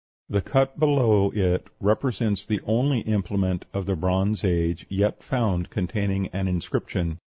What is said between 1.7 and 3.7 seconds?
represents the only implement